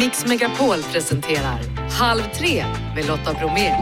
[0.00, 2.64] Mix Megapol presenterar Halv tre
[2.94, 3.76] med Lotta Bromé.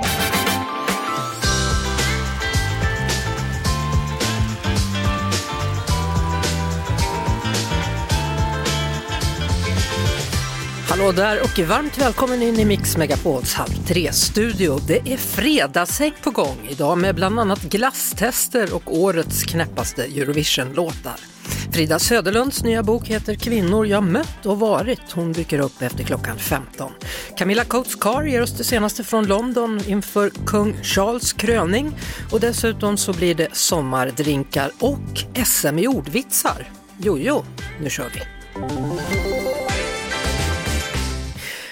[10.89, 14.81] Hallå där och varmt välkommen in i Mix Megapols Halv tre-studio.
[14.87, 21.38] Det är fredagshäng på gång idag med bland annat glasstester och årets knäppaste Eurovision-låtar.
[21.73, 25.13] Frida Söderlunds nya bok heter Kvinnor jag mött och varit.
[25.13, 26.93] Hon dyker upp efter klockan 15.
[27.37, 31.97] Camilla Coates Carr ger oss det senaste från London inför kung Charles kröning
[32.33, 36.71] och dessutom så blir det sommardrinkar och SM i ordvitsar.
[36.99, 37.45] Jojo,
[37.81, 38.21] nu kör vi!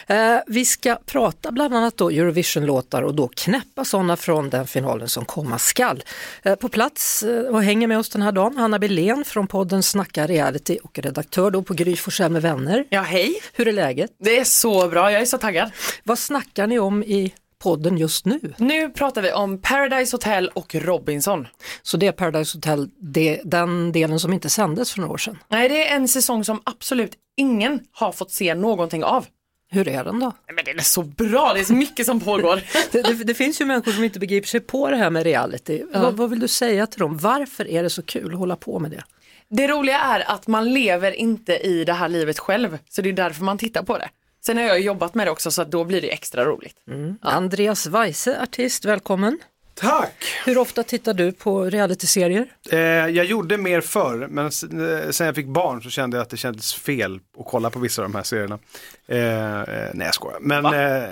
[0.07, 5.09] Eh, vi ska prata bland annat då Eurovision-låtar och då knäppa sådana från den finalen
[5.09, 6.03] som komma skall.
[6.43, 9.83] Eh, på plats eh, och hänger med oss den här dagen Hanna Belén från podden
[9.83, 12.85] Snacka reality och redaktör då på Gry Forssell med vänner.
[12.89, 13.41] Ja, hej.
[13.53, 14.11] Hur är läget?
[14.19, 15.71] Det är så bra, jag är så taggad.
[16.05, 18.41] Vad snackar ni om i podden just nu?
[18.59, 21.49] Nu pratar vi om Paradise Hotel och Robinson.
[21.83, 25.39] Så det är Paradise Hotel, det, den delen som inte sändes för några år sedan.
[25.49, 29.27] Nej, det är en säsong som absolut ingen har fått se någonting av.
[29.71, 30.33] Hur är den då?
[30.55, 32.63] Men den är så bra, det är så mycket som pågår.
[32.93, 35.83] Det, det, det finns ju människor som inte begriper sig på det här med reality.
[35.95, 37.19] Vad, vad vill du säga till dem?
[37.19, 39.03] Varför är det så kul att hålla på med det?
[39.49, 43.13] Det roliga är att man lever inte i det här livet själv, så det är
[43.13, 44.09] därför man tittar på det.
[44.47, 46.77] Sen har jag jobbat med det också så då blir det extra roligt.
[47.21, 49.39] Andreas Weise, artist, välkommen.
[49.81, 50.25] Tack!
[50.45, 52.47] Hur ofta tittar du på realityserier?
[52.71, 56.31] Eh, jag gjorde mer förr, men eh, sen jag fick barn så kände jag att
[56.31, 58.59] det kändes fel att kolla på vissa av de här serierna.
[59.07, 60.39] Eh, eh, nej, jag skojar.
[60.41, 61.11] Men eh,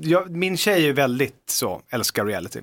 [0.00, 2.60] jag, min tjej är ju väldigt så, älskar reality.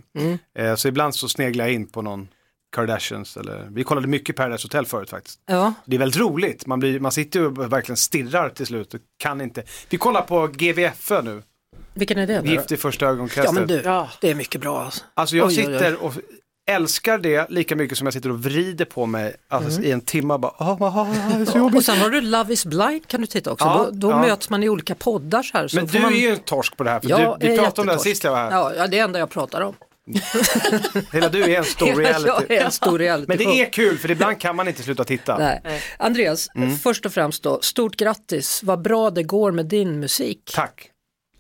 [0.56, 2.28] Eh, så ibland så sneglar jag in på någon
[2.76, 5.40] Kardashians eller, vi kollade mycket Paradise Hotel förut faktiskt.
[5.46, 8.94] Ja, Det är väldigt roligt, man, blir, man sitter ju och verkligen stirrar till slut
[8.94, 9.64] och kan inte.
[9.90, 11.44] Vi kollar på GVFÖ nu,
[11.96, 12.42] vilken är det?
[12.50, 13.46] Gift i första ögonkastet.
[13.46, 14.10] Ja men du, Ja.
[14.22, 15.04] det är mycket bra alltså.
[15.14, 15.74] Alltså jag Oj, oj, oj.
[15.74, 16.14] sitter och
[16.72, 20.34] älskar det lika mycket som jag sitter och vrider på mig alltså, i en timme
[20.34, 21.02] och bara, "Ah, ah,
[21.42, 21.78] ah, så jobbigt.
[21.78, 23.66] Och sen har du Love is blind kan du titta också.
[23.66, 24.22] Ja, då då ja.
[24.22, 25.68] möts man i olika poddar så här.
[25.68, 26.14] Så Men du man...
[26.14, 27.94] är ju en torsk på det här, för Jag du, vi är pratade om det
[27.94, 28.52] här sist jag var här.
[28.52, 29.76] Ja, ja, det är det enda jag pratar om.
[31.14, 32.56] Hela du är en stor reality.
[32.56, 33.26] en stor reality.
[33.28, 35.38] Men det är kul, för ibland kan man inte sluta titta.
[35.38, 35.82] Nej.
[36.00, 36.78] Andreas, Mm.
[36.78, 38.64] först och främst då, stort grattis.
[38.64, 40.52] Vad bra det går med din musik.
[40.56, 40.90] Tack.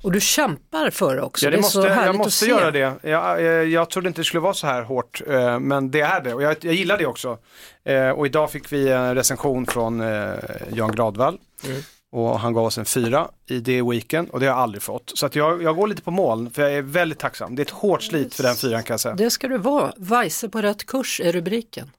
[0.05, 1.45] Och du kämpar för det också.
[1.45, 2.51] Ja, det är måste, så härligt jag att måste se.
[2.51, 2.79] göra det.
[3.01, 6.21] Jag, jag, jag trodde inte det skulle vara så här hårt, eh, men det är
[6.21, 6.33] det.
[6.33, 7.37] Och jag, jag gillar det också.
[7.85, 10.33] Eh, Och idag fick vi en recension från eh,
[10.73, 11.37] Jan Gradvall.
[11.65, 11.81] Mm.
[12.11, 15.11] Och han gav oss en fyra i det weekend och det har jag aldrig fått.
[15.15, 17.55] Så att jag, jag går lite på moln för jag är väldigt tacksam.
[17.55, 19.15] Det är ett hårt slit för den fyran kan jag säga.
[19.15, 19.93] Det ska du vara.
[19.97, 21.91] Weise på rätt kurs är rubriken.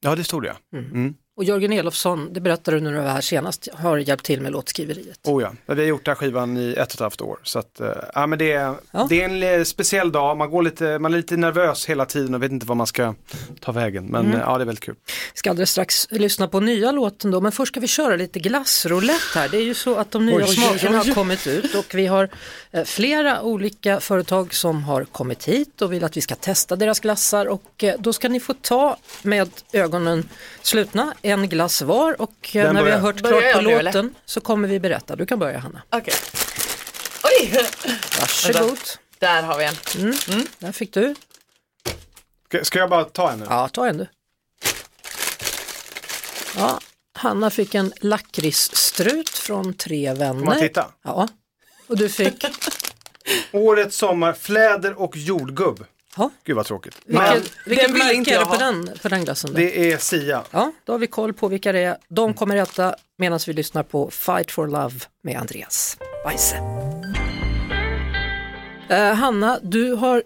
[0.00, 0.54] Ja, det stod det.
[0.72, 1.14] Mm.
[1.36, 4.52] Och Jörgen Elofsson, det berättade du när du var här senast, har hjälpt till med
[4.52, 5.18] låtskriveriet.
[5.24, 7.38] Oh ja, vi har gjort den här skivan i ett och ett halvt år.
[7.42, 7.80] Så att,
[8.14, 9.06] ja, men det, är, Ja.
[9.10, 12.34] det är en eh, speciell dag, man, går lite, man är lite nervös hela tiden
[12.34, 13.14] och vet inte vad man ska
[13.60, 14.04] ta vägen.
[14.06, 14.36] Men Mm.
[14.36, 14.94] eh, ja, det är väldigt kul.
[15.06, 18.38] Vi ska alldeles strax lyssna på nya låten då, men först ska vi köra lite
[18.38, 19.48] glassroulette här.
[19.48, 21.06] Det är ju så att de nya Oj, smakerna oj.
[21.08, 22.28] har kommit ut och vi har
[22.84, 27.46] flera olika företag som har kommit hit och vill att vi ska testa deras glassar
[27.46, 30.28] och då ska ni få ta med ögonen
[30.62, 32.98] slutna en glass var och eh, Vem när vi har börjar?
[32.98, 35.16] hört Börjar klart på låten så kommer vi berätta.
[35.16, 35.82] Du kan börja Hanna.
[35.90, 36.14] Okej.
[37.24, 37.66] Oj!
[38.20, 38.78] Varsågod.
[39.18, 39.74] Där har vi en.
[40.58, 41.14] Där fick du.
[42.48, 43.46] Ska, ska jag bara ta en nu?
[43.48, 44.06] Ja, ta en du.
[46.56, 46.80] Ja,
[47.14, 50.38] Hanna fick en lakritsstrut från tre vänner.
[50.38, 50.86] Får man titta?
[51.04, 51.28] Ja,
[51.86, 52.44] och du fick,
[53.52, 55.84] Årets sommar, fläder och jordgubb.
[56.16, 56.96] Ja, Gud vad tråkigt.
[57.06, 59.50] Den vill märke inte är det på den, på den glassen?
[59.50, 59.56] Då?
[59.56, 60.42] det är Sia.
[60.50, 61.96] Ja, då har vi koll på vilka det är.
[62.08, 66.56] De kommer äta medan vi lyssnar på Fight for Love med Andreas Weise.
[68.88, 70.22] Eh, Hanna, du har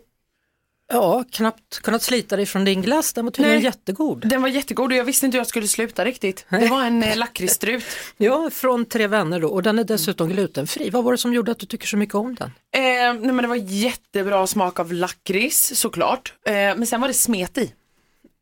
[0.93, 3.13] ja, knappt kunnat slita dig från din glass.
[3.13, 3.65] Den var tydligen Nej.
[3.65, 4.29] jättegod.
[4.29, 6.47] Den var jättegod och jag visste inte hur jag skulle sluta riktigt.
[6.49, 7.85] Det var en eh, lakritsstrut.
[8.17, 10.91] Ja, från tre vänner då och den är dessutom glutenfri.
[10.91, 12.49] Vad var det som gjorde att du tycker så mycket om den?
[12.77, 16.33] Eh, nej men det var jättebra smak av lakrits såklart.
[16.47, 17.73] Eh, men sen var det smet i.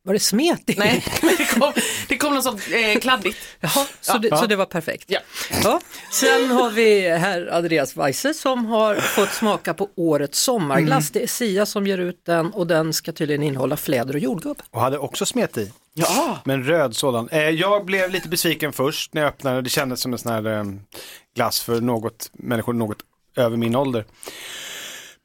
[0.06, 0.74] Var det smet i?
[0.78, 1.04] Nej,
[1.38, 1.72] det kom,
[2.08, 3.38] det kom något sånt eh, kladdigt.
[3.60, 5.04] Jaha, så, det, så det var perfekt.
[5.06, 5.20] Ja.
[5.62, 5.80] Ja.
[6.12, 11.10] Sen har vi herr Andreas Weise som har fått smaka på årets sommarglass.
[11.10, 14.62] Det är Sia som ger ut den och den ska tydligen innehålla fläder och jordgubb.
[14.70, 15.72] Och hade också smet i.
[15.94, 16.38] Ja.
[16.44, 17.28] Men röd sådan.
[17.28, 19.62] Eh, jag blev lite besviken först när jag öppnade.
[19.62, 20.64] Det kändes som en sån här eh,
[21.36, 22.98] glass för något, människor något
[23.36, 24.04] över min ålder.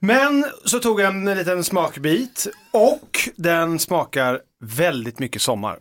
[0.04, 5.80] Men så tog jag en liten smakbit och den smakar väldigt mycket sommar.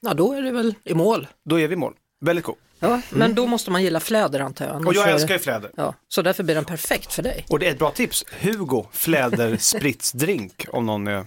[0.00, 1.26] Ja, då är det väl i mål.
[1.44, 1.94] Då är vi i mål.
[2.20, 2.56] Väldigt god.
[2.78, 4.86] Ja, men då måste man gilla fläder antar jag.
[4.86, 5.70] Och jag är- älskar ju fläder.
[5.76, 7.46] Ja, så därför blir den perfekt för dig.
[7.48, 8.24] Och det är ett bra tips.
[8.40, 11.26] Hugo Fläder Spritsdrink om någon är...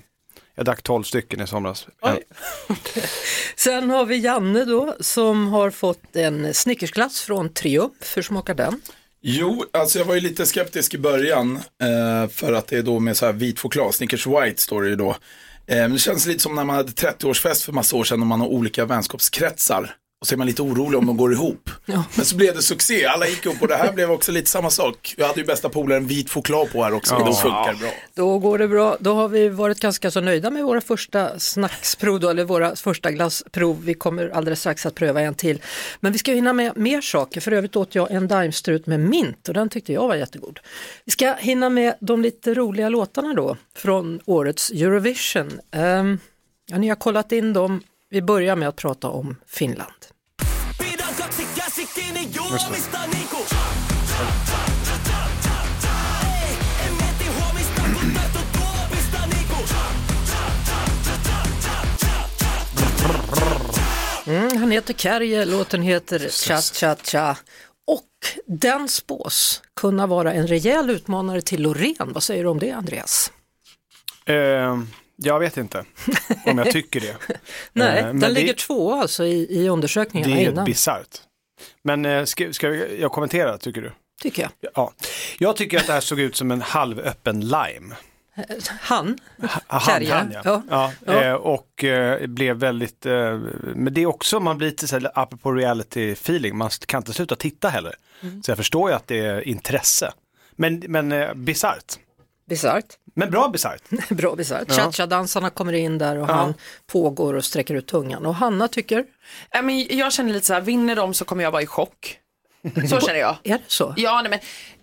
[0.56, 1.88] Jag drack 12 stycken i somras.
[2.02, 2.24] Oj.
[3.56, 8.18] Sen har vi Janne då som har fått en Snickersglass från Triumf.
[8.18, 8.82] Hur smakar den?
[9.26, 13.00] Jo, alltså jag var ju lite skeptisk i början eh, för att det är då
[13.00, 15.10] med så här vit choklad, Snickers White står det ju då.
[15.68, 18.28] Eh, men det känns lite som när man hade 30-årsfest för massa år sedan och
[18.28, 19.96] man har olika vänskapskretsar.
[20.24, 21.70] Och så är man lite orolig om de går ihop.
[21.86, 24.70] Men så blev det succé, alla gick upp och det här blev också lite samma
[24.70, 25.14] sak.
[25.18, 27.90] Jag hade ju bästa polaren vit choklad på här också och då funkar bra.
[28.14, 28.98] Då går det bra.
[29.00, 33.12] Då har vi varit ganska så nöjda med våra första snacksprov, då, eller våra första
[33.12, 33.82] glassprov.
[33.86, 35.62] Vi kommer alldeles strax att pröva en till.
[36.00, 37.42] Men vi ska hinna med mer saker.
[37.42, 40.60] För övrigt åt jag en daimstrut med mint och den tyckte jag var jättegod.
[41.06, 45.60] Vi ska hinna med de lite roliga låtarna då från årets Eurovision.
[45.72, 46.20] Ehm,
[46.66, 47.82] ja, ni har kollat in dem.
[48.10, 50.03] Vi börjar med att prata om Finland.
[64.28, 67.38] Mm, han heter Kärje, låten heter Cha Cha Cha.
[67.88, 68.08] Och
[68.46, 72.14] den spås kunna vara en rejäl utmanare till Loreen.
[72.14, 73.32] Vad säger du om det Andreas?
[74.26, 74.36] Eh,
[75.16, 75.86] jag vet inte
[76.46, 77.16] om jag tycker det.
[77.74, 81.22] Nej, Eh, den ligger det, två alltså i, i undersökningarna det är innan, bisarrt.
[81.82, 83.92] Men eh, ska, ska jag kommentera tycker du?
[84.24, 84.72] tycker jag.
[84.76, 84.94] Ja.
[85.38, 87.96] Jag tycker att det här såg ut som en halvöppen lime.
[88.80, 89.18] Han,
[89.68, 90.42] Han, Kärje, han, ja.
[90.46, 90.62] ja.
[90.70, 90.92] ja.
[91.06, 91.24] Ja.
[91.24, 93.40] eh, och eh, blev väldigt, eh,
[93.76, 97.14] men det är också, man blir lite så här, apropå reality feeling, man kan inte
[97.14, 97.96] sluta titta heller.
[98.22, 98.44] Mm.
[98.44, 100.14] Så jag förstår ju att det är intresse.
[100.52, 102.00] Men, men eh, bisarrt.
[102.46, 102.86] Bisarrt,
[103.16, 103.82] Men bra bisarrt.
[104.10, 104.66] bra bisarrt.
[104.68, 104.74] Ja.
[104.76, 106.34] Cha-cha-dansarna kommer in där och Ja.
[106.34, 106.54] han
[106.88, 108.26] pågår och sträcker ut tungan.
[108.26, 109.06] Och Hanna tycker,
[109.52, 112.18] Ja, men jag känner lite så här, vinner de så kommer jag vara i chock.
[112.90, 113.36] Så känner jag.
[113.44, 113.94] är det så?
[113.98, 114.40] Ja, nej, men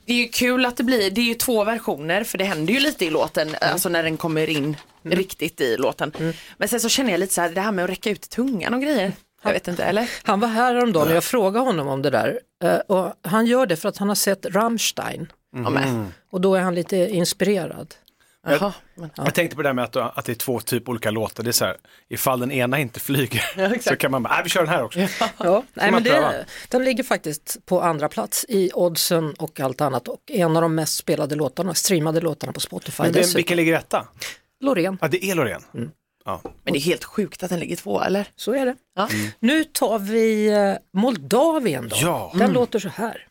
[0.07, 2.73] det är ju kul att det blir, det är ju två versioner för det händer
[2.75, 6.13] ju lite i låten, alltså när den kommer in riktigt i låten.
[6.57, 8.75] Men sen så känner jag lite så här, det här med att räcka ut tungan
[8.75, 9.13] och grejer.
[9.43, 10.11] Jag vet inte, eller?
[10.23, 12.41] Han var här häromdagen och jag frågade honom om det där.
[12.65, 16.13] Eh, Och han gör det för att han har sett Rammstein Ja, men.
[16.31, 17.95] och då är han lite inspirerad.
[18.47, 19.11] Jaha, men.
[19.17, 21.43] Jag tänkte på det här med att, att det är två typ olika låtar.
[21.45, 21.77] Det är så här,
[22.09, 23.85] ifall den ena inte flyger exakt.
[23.85, 25.01] så kan man bara, nej vi kör den här också.
[25.39, 30.09] Ja, nej, men det, den ligger faktiskt på andra plats i oddsen och allt annat
[30.09, 33.03] och en av de mest spelade låtarna, streamade låtarna på Spotify.
[33.03, 33.39] Men det, dessutom.
[33.39, 34.07] vilken ligger etta?
[34.61, 35.63] Loreen, Ja, det är Loreen.
[35.75, 35.91] Mm.
[36.25, 36.41] Ja.
[36.65, 38.27] men det är helt sjukt att den ligger två, eller?
[38.37, 38.77] så är det.
[38.97, 39.09] Ja.
[39.41, 41.97] Nu tar vi eh, Moldavien då.
[42.01, 42.33] Ja.
[42.37, 43.27] Den låter så här.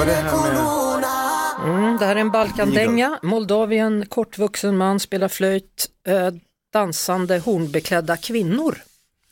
[0.00, 3.18] Vad är det här med- Mm, det här är en Balkandänga.
[3.22, 6.30] Moldavien, kortvuxen man, spelar flöjt, eh,
[6.72, 8.82] dansande hornbeklädda kvinnor.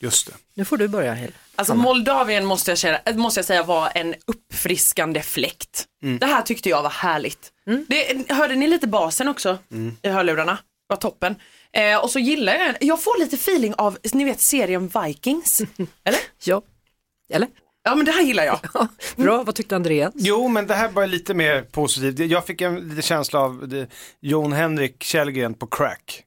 [0.00, 0.32] Just det.
[0.54, 1.32] Nu får du börja Hel.
[1.56, 5.84] Alltså Moldavien måste jag, känna, måste jag säga var en uppfriskande fläkt.
[6.02, 6.18] Mm.
[6.18, 7.52] Det här tyckte jag var härligt.
[7.86, 9.96] Det, hörde ni lite basen också Mm.
[10.02, 10.58] i hörlurarna?
[10.86, 11.34] var toppen.
[11.72, 12.76] Eh, och så gillar jag den.
[12.80, 15.60] Jag får lite feeling av, ni vet serien Vikings.
[16.04, 16.18] Eller?
[16.44, 16.62] Ja,
[17.30, 17.48] eller?
[17.88, 18.60] Ja men det här gillar jag.
[18.74, 20.12] Ja, bra, vad tyckte Andreas?
[20.16, 22.18] Jo, men det här var lite mer positivt.
[22.30, 23.86] Jag fick en liten känsla av det,
[24.20, 26.22] Jon Henrik Källgren på crack.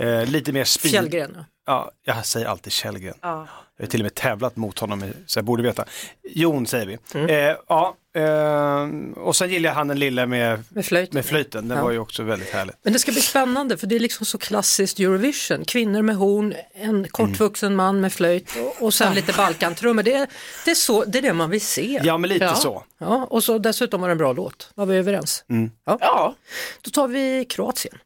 [0.00, 0.90] Eh, lite mer speed.
[0.92, 1.32] Fjällgren.
[1.36, 1.44] ja.
[1.66, 3.14] Ja, jag säger alltid Källgren.
[3.22, 3.48] Ja.
[3.80, 5.84] Jag har till och med tävlat mot honom, så jag borde veta.
[6.30, 6.98] Jon säger vi.
[7.14, 7.30] Mm.
[7.50, 8.88] Eh, ja, eh,
[9.22, 11.14] och sen gillar jag han den lilla med, Med flöjten.
[11.14, 11.68] med flöjten.
[11.68, 11.84] Den Ja.
[11.84, 12.74] var ju också väldigt härlig.
[12.82, 15.64] Men det ska bli spännande för det är liksom så klassiskt Eurovision.
[15.64, 20.02] Kvinnor med horn, en kortvuxen man med flöjt och, och sen lite balkantrummor.
[20.02, 20.28] Det, är-
[20.64, 22.00] det, är så, det är det man vill se.
[22.04, 22.54] Ja, men lite Ja.
[22.54, 22.82] så.
[22.98, 24.70] Ja, och så dessutom var det en bra låt.
[24.74, 25.44] Var vi överens?
[25.84, 25.98] Ja.
[26.00, 26.34] Ja.
[26.82, 27.98] Då tar vi Kroatien.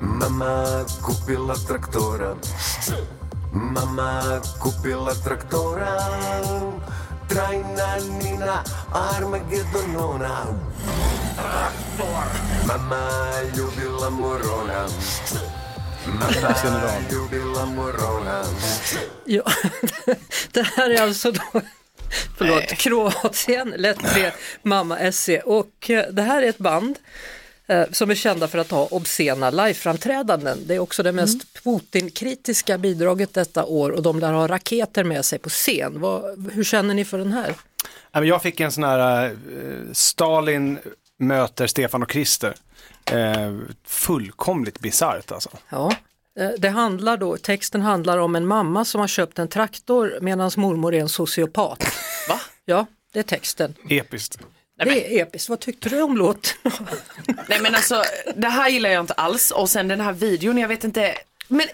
[0.00, 2.36] Mama kupila traktora
[3.52, 5.98] Mama kupila traktora
[7.28, 10.46] Trajna Nina Armagedonona
[12.66, 13.02] Mama
[13.54, 14.88] ljubila morona
[16.06, 18.44] Mama ljubila morona
[19.24, 19.42] Ja,
[20.52, 21.60] det här är alltså då,
[22.38, 26.98] förlåt, Kroatien, lätt tre, Mamma SC och eh, det här är ett band
[27.90, 30.58] som är kända för att ha obscena liveframträdanden.
[30.66, 35.24] Det är också det mest Putin-kritiska bidraget detta år och de lär ha raketer med
[35.24, 36.00] sig på scen.
[36.00, 37.54] Vad, hur känner ni för den här?
[38.12, 39.30] Jag fick en sån här eh,
[39.92, 40.78] Stalin
[41.18, 42.54] möter Stefan och Krister.
[43.04, 45.50] Eh, fullkomligt bisarrt alltså.
[45.68, 45.92] Ja,
[46.40, 50.50] eh, det handlar då, texten handlar om en mamma som har köpt en traktor medan
[50.56, 51.84] mormor är en sociopat.
[52.28, 52.40] Va?
[52.64, 53.74] Ja, det är texten.
[53.88, 54.38] Episkt.
[54.84, 55.48] Det är episkt.
[55.48, 56.52] Vad tyckte du om låten?
[57.48, 58.02] Nej men alltså
[58.34, 61.14] det här gillar jag inte alls och sen den här videon, jag vet inte,
[61.48, 61.66] men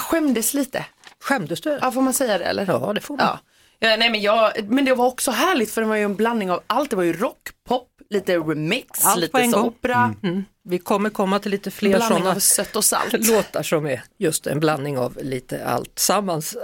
[0.00, 0.86] skämdes lite.
[1.20, 1.78] Skämdes du?
[1.82, 2.66] Ja får man säga det eller?
[2.66, 3.26] Ja, det får man.
[3.26, 3.38] Ja.
[3.78, 6.50] Ja, nej, men, jag, men det var också härligt för det var ju en blandning
[6.50, 6.90] av allt.
[6.90, 10.14] Det var ju rock, pop, lite remix, Allt lite så opera.
[10.22, 10.44] Mm.
[10.64, 13.12] Vi kommer komma till lite fler sådana sött och salt.
[13.28, 16.56] låtar som är just en blandning av lite allt sammans.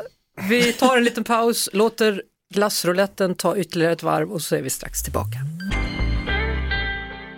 [0.49, 2.23] Vi tar en liten paus, låter
[2.55, 5.39] glassrouletten ta ytterligare ett varv och så är vi strax tillbaka.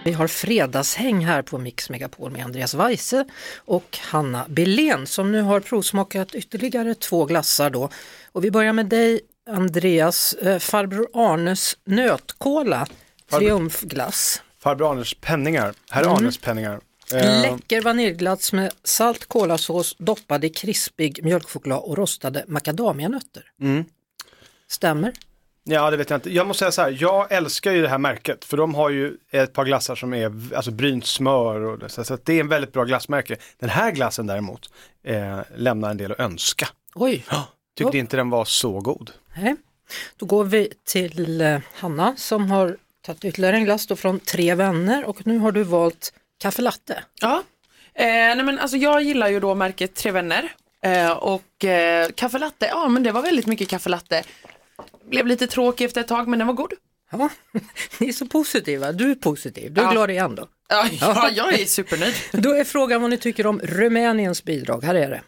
[0.05, 3.25] Vi har fredagshäng här på Mix Megapol med Andreas Weise
[3.57, 7.89] och Hanna Billén som nu har provsmakat ytterligare två glassar då.
[8.33, 12.87] Och vi börjar med dig Andreas, eh, farbror Arnes nötkola,
[13.31, 14.43] triumfglass.
[14.59, 15.75] Farbror Arnes penningar.
[15.91, 16.15] Herr Mm.
[16.17, 16.81] Arnes penningar.
[17.15, 23.43] Eh, Läcker vaniljglass med salt kolasås doppad i krispig mjölkchoklad och rostade macadamianötter.
[23.61, 23.85] Mm.
[24.69, 25.13] Stämmer?
[25.65, 26.31] Ja, det vet jag inte.
[26.35, 29.17] Jag måste säga så här, jag älskar ju det här märket för de har ju
[29.31, 32.49] ett par glassar som är alltså brynt smör och det, så så det är en
[32.49, 33.37] väldigt bra glassmärke.
[33.59, 34.71] Den här glassen däremot
[35.05, 36.69] eh, lämnar en del att önska.
[36.95, 37.25] Oj,
[37.77, 38.01] Tyckte Ja.
[38.01, 39.11] inte den var så god.
[39.37, 39.57] nej.
[40.17, 42.77] Då går vi till eh, Hanna som har
[43.07, 47.05] tagit ytterligare en glass då från Tre vänner och nu har du valt kaffe latte.
[47.21, 47.43] Ja.
[47.95, 50.53] Eh, nej, men alltså, jag gillar ju då märket Tre Vänner
[50.83, 54.23] eh, och eh, kaffe latte, ja men det var väldigt mycket kaffe latte.
[55.11, 56.73] Blev lite tråkig efter ett tag men den var god.
[57.13, 57.29] Ja,
[57.99, 59.91] ni är så positiva, du är positiv, du är Ja.
[59.91, 60.47] glad igen då.
[60.69, 62.15] Ja, ja, jag är supernöjd.
[62.33, 65.21] Då är frågan vad ni tycker om Rumäniens bidrag, här är det.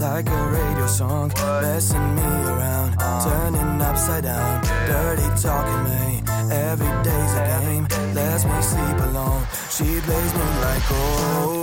[0.00, 1.28] like a radio song,
[1.62, 2.92] messing me around,
[3.24, 6.19] turning upside down, dirty talking me.
[6.52, 9.46] Every day's a game, lets me sleep alone.
[9.70, 11.60] She plays me like oh.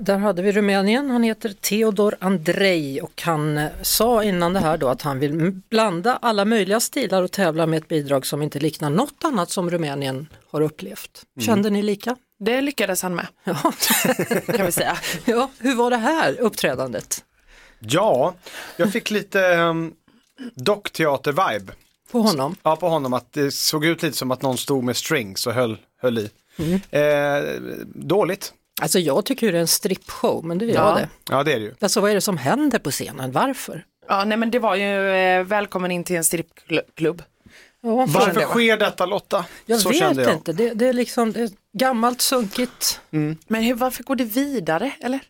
[0.00, 4.76] Där hade vi Rumänien, han heter Theodor Andrei och han eh, sa innan det här
[4.76, 8.58] då att han vill blanda alla möjliga stilar och tävla med ett bidrag som inte
[8.60, 11.22] liknar något annat som Rumänien har upplevt.
[11.40, 12.16] Kände ni lika?
[12.38, 13.54] Det lyckades han med, Ja.
[14.56, 14.96] kan vi säga.
[15.24, 17.24] ja, hur var det här uppträdandet
[17.78, 18.34] Ja,
[18.76, 19.92] jag fick lite um,
[20.54, 21.72] dockteater-vibe.
[22.10, 22.56] på honom?
[22.62, 25.52] Ja, på honom att det såg ut lite som att någon stod med strings och
[25.52, 26.30] höll, höll i.
[26.90, 27.60] Eh,
[27.94, 28.52] dåligt.
[28.82, 30.94] Alltså jag tycker ju det är en strippshow, men det är Ja.
[30.94, 31.08] det.
[31.30, 31.74] Ja, det är det ju.
[31.80, 33.32] Alltså vad är det som händer på scenen?
[33.32, 33.84] Varför?
[34.08, 37.22] Ja, nej men det var ju eh, välkommen in till en strippklubb.
[37.80, 39.44] Ja, Varför det sker detta Lotta?
[39.66, 40.32] jag så vet jag.
[40.32, 43.00] inte, det, det är liksom det är gammalt sunkigt.
[43.46, 45.20] Men hur, varför går det vidare eller?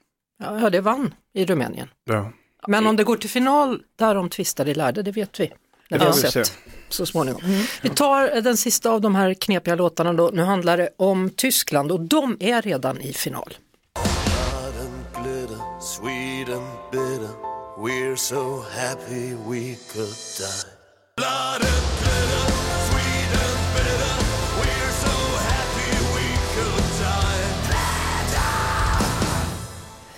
[0.44, 1.88] Ja, ja, det vann i Rumänien.
[2.04, 2.32] Ja.
[2.68, 3.82] Men om det går till final,
[4.30, 5.52] tvistar de lärde, det vet vi.
[5.88, 6.52] När vi får har vi sett se.
[6.88, 7.42] så småningom.
[7.82, 10.30] Vi tar den sista av de här knepiga låtarna då.
[10.32, 13.54] Nu handlar det om Tyskland och de är redan i final.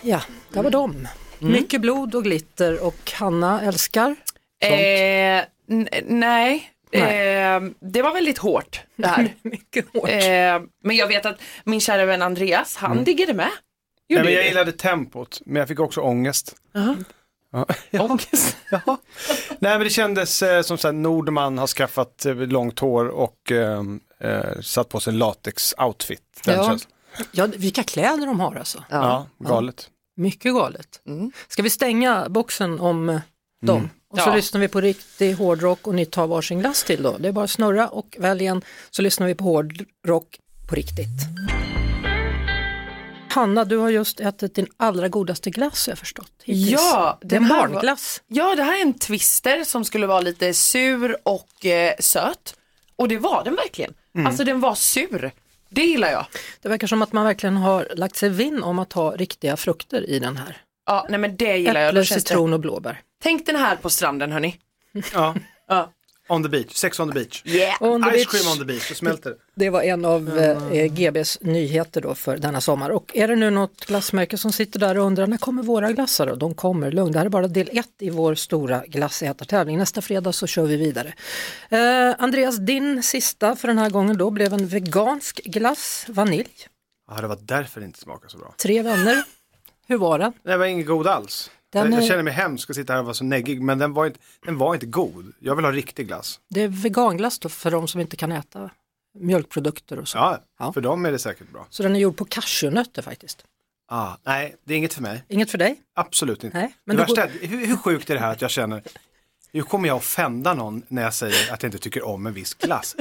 [0.03, 0.21] Ja,
[0.53, 1.09] där var de.
[1.53, 4.17] Mycket blod och glitter och Hanna älskar.
[4.61, 5.45] Eh,
[6.05, 6.71] nej.
[6.93, 9.35] Eh, det var väldigt hårt det här.
[9.43, 10.09] Mycket hårt.
[10.09, 10.19] eh,
[10.83, 13.51] men jag vet att min kära vän Andreas, han diggade med.
[14.09, 16.55] Nej, men jag gillade tempot, men jag fick också ångest.
[16.73, 16.97] Jaha.
[17.51, 17.67] Ja.
[18.03, 18.57] Ångest.
[18.71, 18.81] Ja.
[19.59, 23.53] Nej men det kändes eh, som så här, Nordman har skaffat eh, långt hår och
[23.53, 23.83] eh,
[24.21, 26.21] eh, satt på sig en latex-outfit.
[26.45, 26.65] Den Ja.
[26.65, 26.89] känns-
[27.33, 28.85] Ja, vilka kläder de har alltså.
[28.91, 29.89] ja, galet.
[30.17, 31.01] Mycket galet.
[31.49, 33.21] Ska vi stänga boxen om eh,
[33.67, 33.91] dem?
[34.11, 34.35] Och så Ja.
[34.35, 37.17] lyssnar vi på riktig hårdrock och ni tar varsin glass till då.
[37.19, 41.09] Det är bara att snurra och välj en så lyssnar vi på hårdrock på riktigt.
[43.31, 46.33] Hanna, du har just ätit din allra godaste glass jag förstått.
[46.45, 46.71] hittills.
[46.71, 48.23] Ja, det är en här var- barnglass.
[48.27, 52.57] Ja, det här är en twister som skulle vara lite sur och eh, söt.
[52.97, 53.95] Och det var den verkligen.
[54.27, 55.33] Alltså den var sur.
[55.75, 56.27] Det gillar jag.
[56.63, 60.11] Det verkar som att man verkligen har lagt sig vinn om att ha riktiga frukter
[60.11, 60.57] i den här.
[60.87, 61.89] Ja, nej men det gillar jag.
[61.89, 62.29] Äpple, känns det.
[62.29, 63.01] citron och blåbär.
[63.23, 64.57] Tänk den här på stranden hörni.
[65.15, 65.35] Ja.
[65.69, 65.93] Ja.
[66.29, 67.43] On the beach, sex on the beach.
[67.47, 67.77] Yeah.
[67.81, 68.29] On the Ice beach.
[68.29, 69.37] cream on the beach, då smälter det.
[69.55, 72.91] Det var en av eh, GBs nyheter då för denna sommar.
[72.91, 76.27] Och är det nu något glassmärke som sitter där och undrar när kommer våra glassar
[76.27, 76.35] då?
[76.35, 77.13] De kommer, lugn.
[77.13, 79.79] Det här är bara del ett i vår stora glassätartävling.
[79.79, 81.15] Nästa fredag så kör vi vidare.
[81.69, 86.49] Eh, Andreas, din sista för den här gången då blev en vegansk glass, vanilj.
[87.11, 88.55] Ja, det var därför det inte smakade så bra.
[88.59, 89.25] Tre vänner.
[89.87, 90.33] Hur var den?
[90.43, 91.51] Den var ingen god alls.
[91.83, 93.93] Den jag, jag känner mig hemsk att sitta här och vara så neggig, men den
[93.95, 95.33] var, inte, den var inte god.
[95.39, 96.41] Jag vill ha riktig glass.
[96.51, 98.71] Det är veganglass då för de som inte kan äta
[99.19, 100.19] mjölkprodukter och så.
[100.19, 100.73] Ja, Ja.
[100.73, 101.67] för dem är det säkert bra.
[101.71, 103.45] Så den är gjord på cashewnötter faktiskt.
[103.89, 105.25] Ah, nej, det är inget för mig.
[105.29, 105.77] Inget för dig?
[105.95, 106.59] Absolut inte.
[106.59, 108.83] Nej, men det går- värsta är, hur, hur sjukt är det här att jag känner,
[109.53, 112.55] nu kommer jag offenda någon när jag säger att jag inte tycker om en viss
[112.55, 112.97] glass.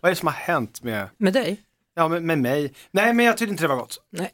[0.00, 1.60] Vad är det som har hänt med, Med dig?
[1.94, 2.72] Ja, med, med mig?
[2.90, 3.98] Nej, men jag tyckte inte det var gott.
[4.10, 4.32] Nej.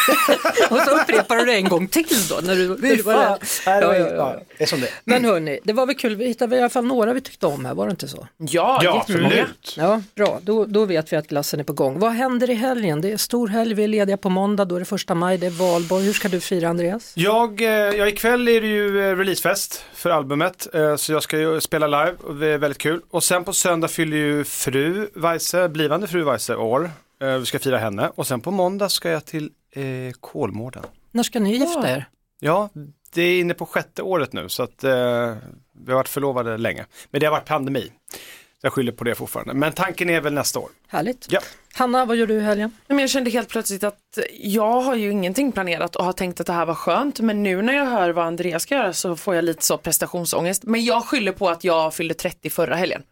[0.70, 2.40] och så upprepar du det en gång till då.
[2.42, 3.38] När du, när du var där.
[3.66, 4.40] Ja, ja, ja, ja.
[4.58, 4.92] det är som det är.
[5.04, 6.16] Men hörni, det var väl kul.
[6.16, 8.28] Vi hittade i alla fall några vi tyckte om här, var det inte så?
[8.36, 9.74] Ja, Ja, absolut.
[9.76, 10.40] Ja, bra.
[10.42, 11.98] Då, då vet vi att glassen är på gång.
[11.98, 13.00] Vad händer i helgen?
[13.00, 15.46] Det är stor helg, vi är lediga på måndag, då är det första maj, det
[15.46, 16.04] är valborg.
[16.04, 17.12] Hur ska du fira Andreas?
[17.14, 21.38] Jag, eh, ja, ikväll är det ju eh, releasefest för albumet, eh, så jag ska
[21.38, 23.00] ju spela live och det är väldigt kul.
[23.10, 26.89] Och sen på söndag fyller ju fru Weise, blivande fru Weise år.
[27.20, 29.82] Eh, Vi ska fira henne och sen på måndag ska jag till eh,
[30.20, 30.82] Kolmården.
[31.10, 32.08] När ska ni gifta er?
[32.40, 32.68] Ja,
[33.14, 34.90] det är inne på sjätte året nu så att eh,
[35.84, 36.86] vi har varit förlovade länge.
[37.10, 37.92] Men det har varit pandemi.
[38.60, 39.54] Så jag skyller på det fortfarande.
[39.54, 40.68] Men tanken är väl nästa år.
[40.88, 41.26] Härligt.
[41.30, 41.40] Ja.
[41.74, 42.72] Hanna, vad gör du i helgen?
[42.86, 46.52] Jag kände helt plötsligt att jag har ju ingenting planerat och har tänkt att det
[46.52, 47.20] här var skönt.
[47.20, 50.64] Men nu när jag hör vad Andreas ska göra så får jag lite så prestationsångest.
[50.64, 53.02] Men jag skyller på att jag fyllde 30 förra helgen.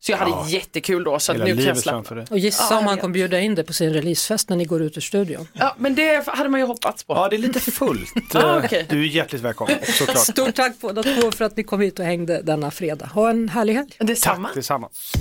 [0.00, 0.46] Så jag hade Ja.
[0.48, 2.14] jättekul då så att Hela nu kan jag släppa.
[2.14, 2.24] dig.
[2.30, 4.82] Och gissa Ja, om han kommer bjuda in dig på sin releasefest när ni går
[4.82, 5.48] ut ur studion.
[5.52, 7.14] Ja men det hade man ju hoppats på.
[7.14, 8.12] Ja, det är lite fullt.
[8.34, 8.86] Ah, Eh, okej.
[8.90, 10.18] Du är hjärtligt välkommen, såklart.
[10.18, 13.06] Stort tack båda två för att ni kom hit och hängde denna fredag.
[13.06, 13.90] Ha en härlig helg.
[13.98, 14.48] Detsamma.
[14.48, 15.12] Tack tillsammans.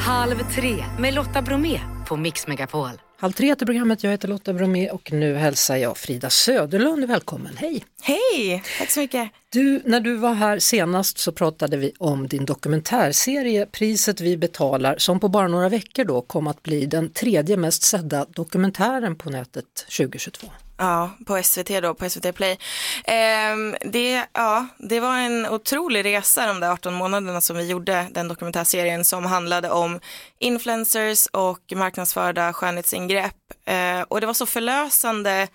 [0.00, 2.88] Halv tre med Lotta Bromé på Mix Megapol.
[3.24, 7.56] Halv tre till programmet, jag heter Lotta Bromé och nu hälsar jag Frida Söderlund välkommen.
[7.56, 7.84] Hej!
[8.02, 9.30] Hej, tack så mycket.
[9.48, 14.98] Du, när du var här senast så pratade vi om din dokumentärserie Priset vi betalar
[14.98, 19.30] som på bara några veckor då kom att bli den tredje mest sedda dokumentären på
[19.30, 20.46] nätet 2022.
[20.76, 22.58] Ja, på SVT då, på SVT Play.
[23.04, 28.06] Ehm, det, ja, det var en otrolig resa de där 18 månaderna som vi gjorde
[28.10, 30.00] den dokumentärserien som handlade om
[30.38, 33.36] influencers och marknadsförda skönhetsingrepp.
[33.64, 35.48] Eh, och det var så förlösande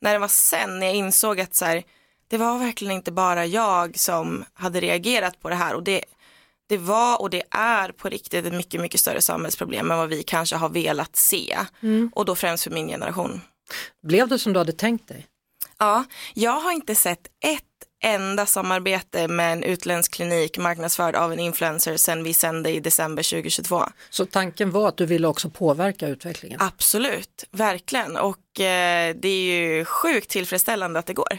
[0.00, 1.82] när det var sen när jag insåg att så här,
[2.28, 6.04] det var verkligen inte bara jag som hade reagerat på det här och det,
[6.68, 10.22] det var och det är på riktigt ett mycket, mycket större samhällsproblem än vad vi
[10.22, 11.58] kanske har velat se.
[12.14, 13.40] Och då främst för min generation.
[14.02, 15.26] Blev det som du hade tänkt dig?
[15.78, 17.62] Ja, jag har inte sett ett
[18.04, 23.22] enda samarbete med en utländsk klinik marknadsförd av en influencer sedan vi sände i december
[23.22, 23.84] 2022.
[24.10, 26.60] Så tanken var att du ville också påverka utvecklingen?
[26.60, 28.16] Absolut, verkligen.
[28.16, 31.38] Och eh, det är ju sjukt tillfredsställande att det går.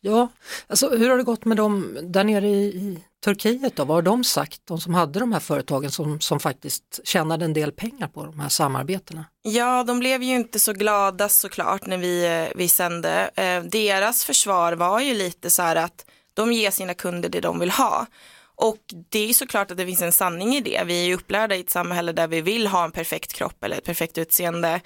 [0.00, 0.28] Ja,
[0.66, 3.84] alltså hur har det gått med dem där nere i, i Turkiet då?
[3.84, 7.52] Vad har de sagt, de som hade de här företagen som, som faktiskt tjänade en
[7.52, 9.24] del pengar på de här samarbetena?
[9.42, 13.30] Ja, de blev ju inte så glada såklart när vi, eh, vi sände.
[13.34, 17.58] Eh, deras försvar var ju lite så här att de ger sina kunder det de
[17.58, 18.06] vill ha.
[18.54, 20.82] Och det är ju såklart att det finns en sanning i det.
[20.86, 23.76] Vi är ju upplärda i ett samhälle där vi vill ha en perfekt kropp eller
[23.76, 24.80] ett perfekt utseende.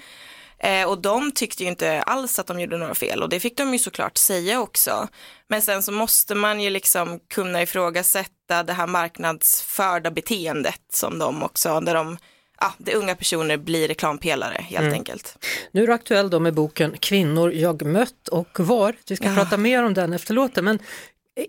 [0.64, 3.56] Eh, och de tyckte ju inte alls att de gjorde några fel och det fick
[3.56, 5.08] de ju såklart säga också.
[5.48, 11.42] Men sen så måste man ju liksom kunna ifrågasätta det här marknadsförda beteendet som de
[11.42, 12.18] också, där de,
[12.60, 15.46] ja, där unga personer blir reklampelare helt enkelt.
[15.72, 19.10] Nu är du aktuell då med boken Kvinnor jag mött och varit.
[19.10, 20.78] Vi ska prata mer om den efter låten, men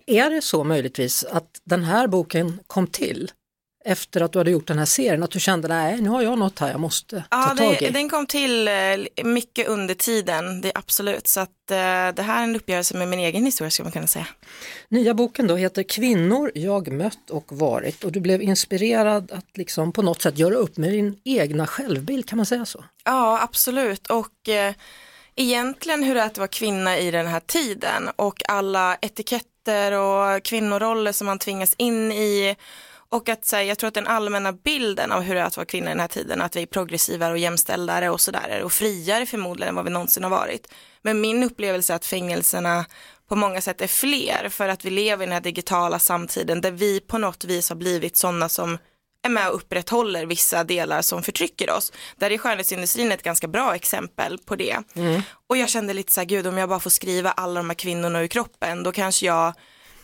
[0.05, 3.31] är det så möjligtvis att den här boken kom till
[3.87, 6.39] efter att du hade gjort den här serien, att du kände nej nu har jag
[6.39, 7.89] något här jag måste Ja, ta tag det, i?
[7.89, 8.73] den kom till eh,
[9.23, 11.27] mycket under tiden, det är absolut.
[11.27, 11.75] Så att eh,
[12.15, 14.27] det här är en uppgörelse med min egen historia skulle man kunna säga.
[14.89, 19.91] Nya boken då heter Kvinnor jag mött och varit och du blev inspirerad att liksom
[19.91, 22.83] på något sätt göra upp med din egna självbild, kan man säga så?
[23.03, 24.07] Ja, absolut.
[24.07, 24.73] Och eh,
[25.35, 30.43] egentligen hur det är att vara kvinna i den här tiden och alla etiketter och
[30.43, 32.55] kvinnoroller som man tvingas in i.
[33.09, 35.65] Och att säga, jag tror att den allmänna bilden av hur det är att vara
[35.65, 39.25] kvinna i den här tiden, att vi är progressivare och jämställdare och sådär och friare
[39.25, 40.67] förmodligen än vad vi någonsin har varit.
[41.01, 42.85] Men min upplevelse är att fängelserna
[43.29, 46.71] på många sätt är fler för att vi lever i den här digitala samtiden där
[46.71, 48.77] vi på något vis har blivit sådana som
[49.23, 51.91] är med och upprätthåller vissa delar som förtrycker oss.
[52.15, 54.77] Där är skönhetsindustrin ett ganska bra exempel på det.
[55.47, 57.75] Och jag kände lite så här, gud om jag bara får skriva alla de här
[57.75, 59.53] kvinnorna ur kroppen, då kanske jag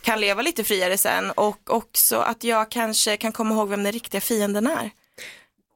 [0.02, 3.92] kan leva lite friare sen och också att jag kanske kan komma ihåg vem den
[3.92, 4.90] riktiga fienden är.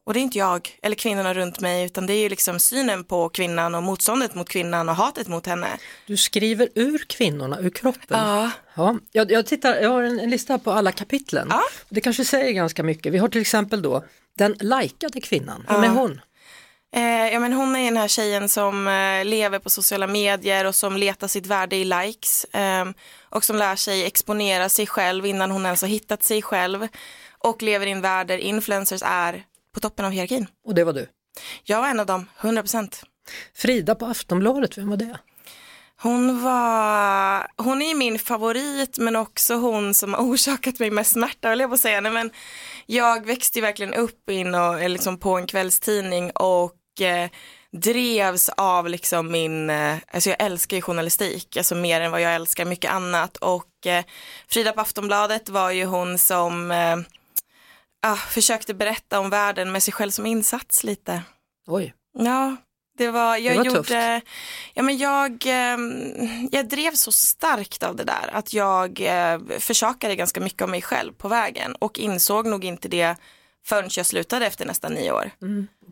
[0.06, 3.04] Och det är inte jag eller kvinnorna runt mig utan det är ju liksom synen
[3.04, 5.68] på kvinnan och motståndet mot kvinnan och hatet mot henne.
[6.06, 8.18] Du skriver ur kvinnorna, ur kroppen.
[8.20, 8.50] Ja.
[8.74, 11.46] Ja, jag, jag, tittar, jag har en, en lista på alla kapitlen.
[11.50, 11.62] Ja.
[11.88, 13.12] Det kanske säger ganska mycket.
[13.12, 14.04] Vi har till exempel då
[14.38, 16.20] den likade kvinnan, vem är hon?
[16.96, 20.74] Eh, ja men hon är den här tjejen som eh, lever på sociala medier och
[20.74, 22.84] som letar sitt värde i likes eh,
[23.28, 26.88] och som lär sig exponera sig själv innan hon ens har hittat sig själv
[27.38, 30.46] och lever i en värld där influencers är på toppen av hierarkin.
[30.66, 31.06] Och det var du.
[31.64, 33.02] Jag var en av dem, 100 procent.
[33.54, 35.18] Frida på Aftonbladet, vem var det?
[36.02, 41.48] Hon var, hon är min favorit men också hon som har orsakat mig mest smärta
[41.48, 42.00] höll jag på att säga.
[42.00, 42.30] Nej, men
[42.86, 47.30] jag växte ju verkligen upp in och, eller liksom på en kvällstidning och eh,
[47.72, 52.34] drevs av liksom min, eh, alltså jag älskar ju journalistik, alltså mer än vad jag
[52.34, 54.04] älskar mycket annat och eh,
[54.48, 56.70] Frida på Aftonbladet var ju hon som
[58.02, 61.22] ah, försökte berätta om världen med sig själv som insats lite.
[61.66, 62.56] Oj, Ja,
[62.98, 64.26] det var, jag Det var gjorde, tufft.
[64.74, 65.46] ja men jag,
[66.52, 69.08] jag drev så starkt av det där att jag
[69.58, 73.16] försakade ganska mycket av mig själv på vägen och insåg nog inte det
[73.66, 75.30] förrän jag slutade efter nästan nio år.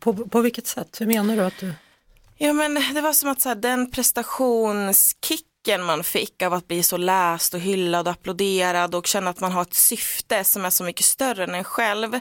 [0.00, 1.00] på, på vilket sätt?
[1.00, 1.72] Hur menar du att du...
[2.36, 6.82] Ja men det var som att så här, den prestationskicken man fick av att bli
[6.82, 10.70] så läst och hyllad och applåderad och känna att man har ett syfte som är
[10.70, 12.20] så mycket större än en själv.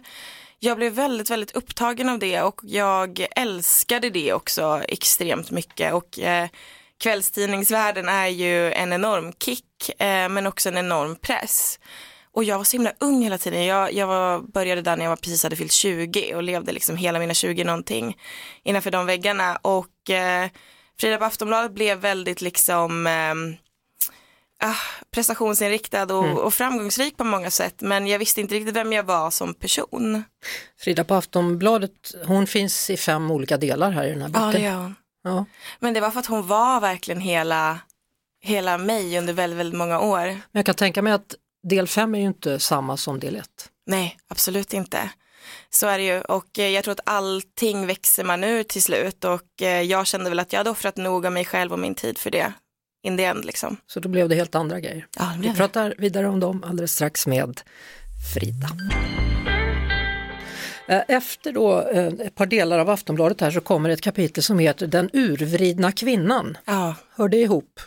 [0.60, 6.20] Jag blev väldigt, väldigt upptagen av det och jag älskade det också extremt mycket och
[6.20, 6.48] eh,
[7.04, 11.80] kvällstidningsvärlden är ju en enorm kick eh, men också en enorm press.
[12.34, 13.66] Och jag var så himla ung hela tiden.
[13.66, 16.98] Jag, jag var, började där när jag var precis hade fyllt 20 och levde liksom
[16.98, 18.18] hela mina 20 någonting
[18.64, 19.56] innanför de väggarna.
[19.62, 20.50] Och eh,
[21.00, 23.34] Frida på Aftonbladet blev väldigt liksom eh,
[25.12, 27.76] prestationsinriktad och, och framgångsrik på många sätt.
[27.82, 30.24] Men jag visste inte riktigt vem jag var som person.
[30.80, 34.62] Frida på Aftonbladet, hon finns i fem olika delar här i den här Ja, boken.
[34.62, 34.96] det gör hon.
[35.24, 35.46] Ja.
[35.80, 37.80] Men det var för att hon var verkligen hela,
[38.42, 40.26] hela mig under väldigt, väldigt många år.
[40.26, 43.70] Men jag kan tänka mig att del fem är ju inte samma som del ett.
[43.88, 45.10] Nej, absolut inte.
[45.70, 49.24] Så är det ju och eh, jag tror att allting växer man ur till slut
[49.24, 51.96] och eh, jag kände väl att jag hade offrat nog av mig själv och min
[51.96, 52.54] tid för det.
[53.06, 53.78] In the end liksom.
[53.88, 55.08] Så då blev det helt andra grejer.
[55.20, 57.62] Ja, det Vi pratar vidare om dem alldeles strax med
[58.34, 58.68] Frida.
[60.88, 61.80] Eh, Efter då
[62.24, 66.58] ett par delar av Aftonbladet här så kommer ett kapitel som heter Den urvridna kvinnan.
[66.66, 67.80] Ja, Hör det ihop?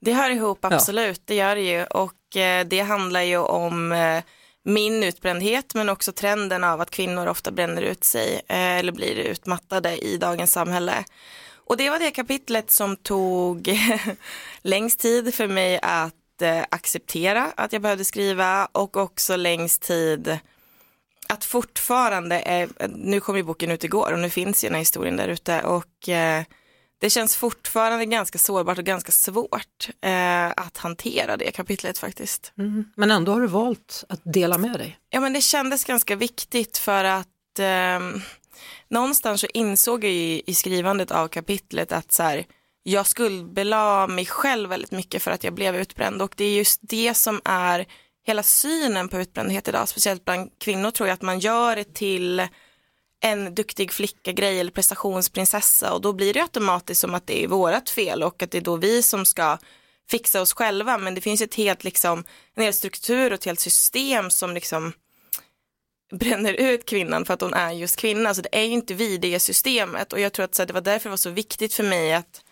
[0.00, 1.84] Det hör ihop absolut, det gör det ju.
[1.84, 4.22] Och eh, det handlar ju om eh,
[4.64, 9.14] min utbrändhet men också trenden av att kvinnor ofta bränner ut sig eh, eller blir
[9.14, 11.04] utmattade i dagens samhälle.
[11.54, 13.70] Och det var det kapitlet som tog
[14.62, 20.38] längst tid för mig att eh, acceptera att jag behövde skriva och också längst tid
[21.28, 24.80] att fortfarande, är, nu kom ju boken ut igår och nu finns ju den här
[24.80, 25.62] historien där ute.
[25.62, 26.42] Och eh,
[26.98, 32.52] det känns fortfarande ganska sårbart och ganska svårt eh, att hantera det kapitlet faktiskt.
[32.94, 34.98] Men ändå har du valt att dela med dig.
[35.10, 38.00] Ja men det kändes ganska viktigt för att eh,
[38.88, 42.46] någonstans så insåg jag ju i skrivandet av kapitlet att så här,
[42.82, 46.80] jag skuldbelade mig själv väldigt mycket för att jag blev utbränd och det är just
[46.82, 47.86] det som är
[48.26, 52.48] hela synen på utbrändhet idag, speciellt bland kvinnor tror jag att man gör det till
[53.26, 57.48] en duktig flicka grej eller prestationsprinsessa och då blir det automatiskt som att det är
[57.48, 59.58] vårat fel och att det är då vi som ska
[60.10, 63.60] fixa oss själva men det finns ett helt liksom en hel struktur och ett helt
[63.60, 64.92] system som liksom
[66.12, 68.34] bränner ut kvinnan för att hon är just kvinna.
[68.34, 70.12] Så det är ju inte vi, det är systemet.
[70.12, 72.14] Och jag tror att så här, det var därför det var så viktigt för mig
[72.14, 72.44] att,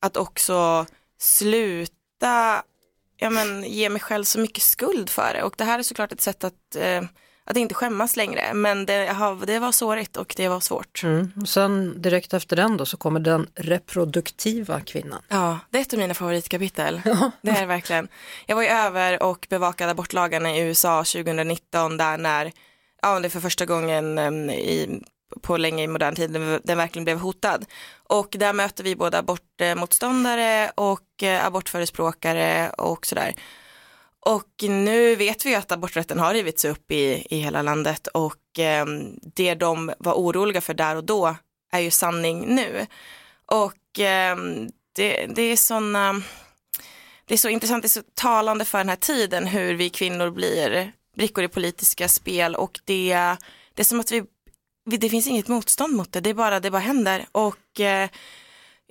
[0.00, 0.86] att också
[1.18, 2.62] sluta
[3.16, 5.42] ja, men, ge mig själv så mycket skuld för det.
[5.42, 7.02] Och det här är såklart ett sätt att, eh,
[7.50, 8.54] att inte skämmas längre.
[8.54, 11.02] Men det, det var sårigt och det var svårt.
[11.02, 11.32] Mm.
[11.40, 15.22] Och sen direkt efter den då så kommer den reproduktiva kvinnan.
[15.28, 17.00] Ja, det är ett av mina favoritkapitel.
[17.42, 18.08] Det är det verkligen.
[18.46, 22.52] Jag var ju över och bevakade abortlagarna i USA 2019 där när,
[23.02, 25.02] ja det för första gången em, i,
[25.42, 27.64] på länge i modern tid den, den verkligen blev hotad.
[28.08, 33.34] Och där möter vi både abortmotståndare och eh, abortförespråkare och sådär.
[34.20, 38.58] Och nu vet vi ju att aborträtten har rivits upp i, i hela landet och
[38.58, 38.86] eh,
[39.34, 41.36] det de var oroliga för där och då
[41.72, 42.86] är ju sanning nu.
[43.46, 44.36] Och eh,
[44.92, 46.22] det, det är såna,
[47.24, 50.30] det är så intressant, det är så talande för den här tiden hur vi kvinnor
[50.30, 53.14] blir brickor i politiska spel och det,
[53.74, 54.24] det är som att vi,
[54.84, 58.08] det finns inget motstånd mot det, det är bara, det bara händer och eh,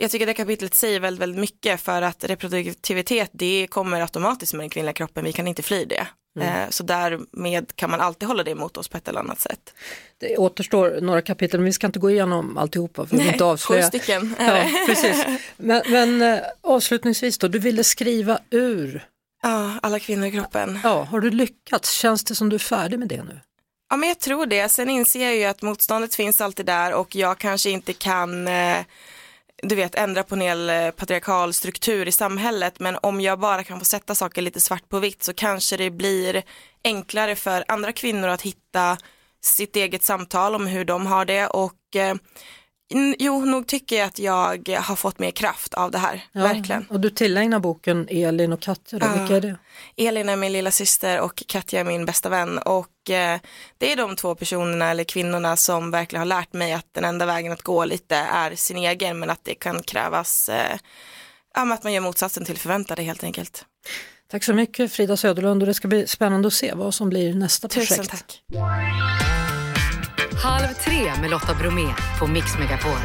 [0.01, 4.63] jag tycker det kapitlet säger väldigt, väldigt mycket för att reproduktivitet det kommer automatiskt med
[4.63, 6.07] den kvinnliga kroppen, vi kan inte fly det.
[6.39, 9.73] Eh, så därmed kan man alltid hålla det emot oss på ett eller annat sätt.
[10.17, 13.45] Det återstår några kapitel men vi ska inte gå igenom alltihopa för vill inte sju
[13.45, 13.87] avslöja.
[13.87, 14.35] stycken.
[14.37, 15.25] är Ja, precis.
[15.57, 19.05] Men, men eh, avslutningsvis då, du ville skriva ur.
[19.43, 20.79] Ja, alla kvinnor i kroppen.
[20.83, 21.91] Ja, har du lyckats?
[21.91, 23.39] Känns det som du är färdig med det nu?
[23.89, 24.69] Ja men jag tror det.
[24.69, 28.77] Sen inser jag ju att motståndet finns alltid där och jag kanske inte kan eh,
[29.63, 33.63] du vet ändra på en hel eh, patriarkal struktur i samhället men om jag bara
[33.63, 36.43] kan få sätta saker lite svart på vitt så kanske det blir
[36.83, 38.97] enklare för andra kvinnor att hitta
[39.41, 41.47] sitt eget samtal om hur de har det.
[41.47, 42.15] Och eh,
[43.19, 46.85] jo, nog tycker jag att jag har fått mer kraft av det här, Ja, verkligen.
[46.89, 49.05] Och du tillägnar boken Elin och Katja, då.
[49.05, 49.13] Ja.
[49.19, 49.55] vilka är det?
[50.07, 53.39] Elin är min lilla syster och Katja är min bästa vän och eh,
[53.77, 57.25] det är de två personerna eller kvinnorna som verkligen har lärt mig att den enda
[57.25, 60.49] vägen att gå lite är sin egen men att det kan krävas
[61.55, 63.65] men att man gör motsatsen till förväntade helt enkelt.
[64.31, 67.33] Tack så mycket Frida Söderlund och det ska bli spännande att se vad som blir
[67.33, 68.11] nästa Tusen projekt.
[68.11, 68.43] tack.
[70.43, 72.97] Halv tre med Lotta Bromé på Mix Megapol.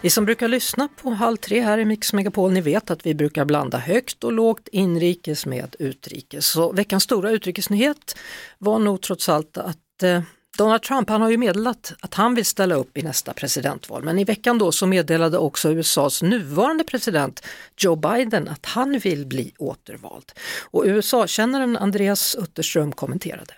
[0.00, 3.14] Ni som brukar lyssna på Halv tre här i Mix Megapol, ni vet att vi
[3.14, 6.46] brukar blanda högt och lågt inrikes med utrikes.
[6.46, 8.16] Så veckans stora utrikesnyhet
[8.58, 10.22] var nog trots allt att eh,
[10.58, 14.18] Donald Trump han har ju meddelat att han vill ställa upp i nästa presidentval men
[14.18, 17.46] i veckan då så meddelade också USAs nuvarande president
[17.76, 20.32] Joe Biden att han vill bli återvald.
[20.60, 23.54] Och USA-kännaren Andreas Utterström kommenterade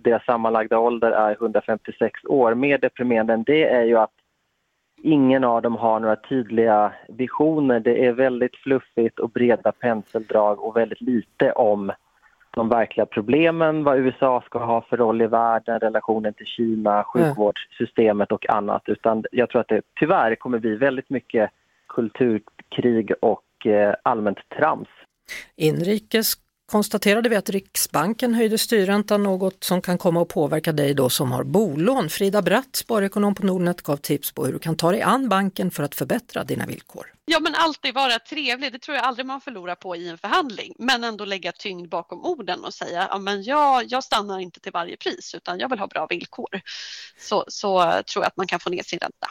[0.00, 2.54] deras sammanlagda ålder är 156 år.
[2.54, 4.12] Mer deprimerande än det är ju att
[5.02, 7.80] ingen av dem har några tydliga visioner.
[7.80, 11.92] Det är väldigt fluffigt och breda penseldrag och väldigt lite om
[12.50, 18.32] de verkliga problemen, vad USA ska ha för roll i världen, relationen till Kina, sjukvårdssystemet
[18.32, 18.82] och annat.
[18.86, 21.50] Utan jag tror att det tyvärr kommer bli väldigt mycket
[21.88, 24.88] kulturkrig och eh, allmänt trams.
[25.56, 26.34] Inrikes
[26.66, 31.32] konstaterade vi att Riksbanken höjde styrräntan, något som kan komma att påverka dig då som
[31.32, 32.10] har bolån.
[32.10, 35.70] Frida Bratt, sparekonom på Nordnet, gav tips på hur du kan ta dig an banken
[35.70, 37.12] för att förbättra dina villkor.
[37.24, 38.72] Ja, men alltid vara trevlig.
[38.72, 40.74] Det tror jag aldrig man förlorar på i en förhandling.
[40.78, 44.72] Men ändå lägga tyngd bakom orden och säga ja, men jag, jag stannar inte till
[44.72, 46.60] varje pris utan jag vill ha bra villkor.
[47.18, 49.28] Så, så tror jag att man kan få ner sin ränta.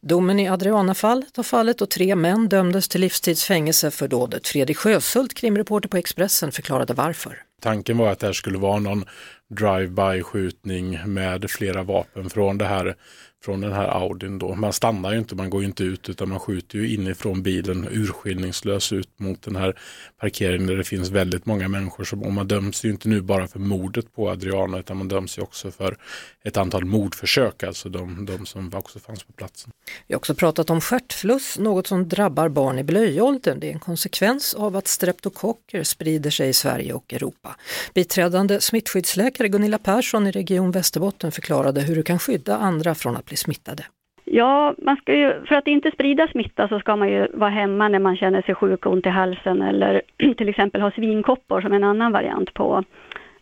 [0.00, 4.48] Domen i Adriana-fallet har fallit och tre män dömdes till livstidsfängelse för dådet.
[4.48, 7.42] Fredrik Sjöshult, krimreporter på Expressen, förklarade varför.
[7.60, 9.04] Tanken var att det här skulle vara någon
[9.48, 12.96] drive-by skjutning med flera vapen från det här
[13.44, 14.54] från den här Audin då.
[14.54, 17.88] Man stannar ju inte, man går ju inte ut utan man skjuter ju inifrån bilen
[17.90, 19.78] urskillningslöst ut mot den här
[20.20, 22.04] parkeringen där det finns väldigt många människor.
[22.04, 25.38] Som, och man döms ju inte nu bara för mordet på Adriana utan man döms
[25.38, 25.96] ju också för
[26.44, 29.70] ett antal mordförsök, alltså de, de som också fanns på platsen.
[30.06, 33.60] Vi har också pratat om stjärtfluss, något som drabbar barn i blöjåldern.
[33.60, 37.56] Det är en konsekvens av att streptokocker sprider sig i Sverige och Europa.
[37.94, 43.27] Biträdande smittskyddsläkare Gunilla Persson i Region Västerbotten förklarade hur du kan skydda andra från att
[43.28, 43.82] bli smittade.
[44.30, 47.88] Ja, man ska ju, för att inte sprida smitta så ska man ju vara hemma
[47.88, 50.02] när man känner sig sjuk och ont i halsen eller
[50.36, 52.84] till exempel ha svinkoppor som en annan variant på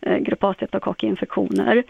[0.01, 1.83] eh, grupp A-streptokockinfektioner.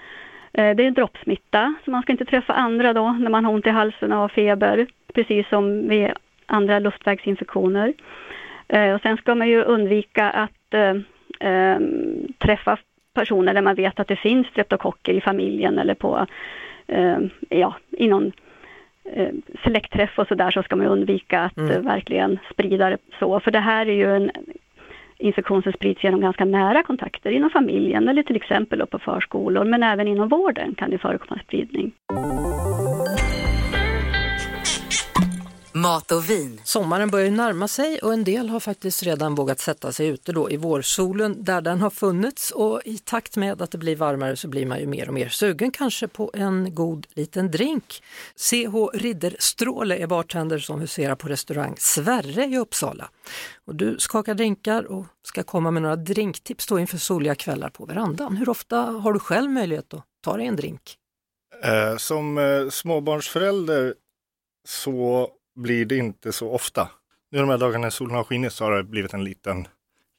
[0.54, 3.54] Eh, det är en droppsmitta, så man ska inte träffa andra då när man har
[3.54, 6.12] ont i halsen och har feber, precis som vid
[6.46, 7.94] andra luftvägsinfektioner.
[8.68, 10.96] Eh, och sen ska man ju undvika att eh,
[11.50, 11.80] eh
[12.38, 12.78] träffa
[13.14, 16.26] personer där man vet att det finns streptokocker i familjen eller på,
[17.50, 18.32] ja, i någon
[19.14, 19.30] eh,
[19.64, 21.72] släktträff och sådär så ska man undvika att Mm.
[21.72, 23.40] eh, verkligen sprida det så.
[23.40, 24.32] För det här är ju en
[25.18, 29.84] infektion som sprids genom ganska nära kontakter inom familjen eller till exempel på förskolor men
[29.84, 31.92] även inom vården kan det förekomma spridning.
[35.78, 36.62] Mat och vin.
[36.64, 40.32] Sommaren börjar ju närma sig och en del har faktiskt redan vågat sätta sig ute
[40.32, 44.36] då i vårsolen där den har funnits och i takt med att det blir varmare
[44.36, 48.04] så blir man ju mer och mer sugen kanske på en god liten drink.
[48.36, 53.10] CH Ridderstråle är bartender som huserar på restaurang Sverre i Uppsala.
[53.66, 57.86] Och du skakar drinkar och ska komma med några drinktips då inför soliga kvällar på
[57.86, 58.38] verandan.
[58.38, 60.98] Hur ofta har du själv möjlighet att ta dig en drink?
[61.64, 63.94] Eh, som eh, småbarnsförälder
[64.68, 66.90] så blir det inte så ofta.
[67.32, 69.68] Nu de här dagarna när solen har skinit så har det blivit en liten,